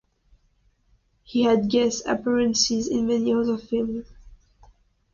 [1.21, 4.07] He had guest appearances in many other films.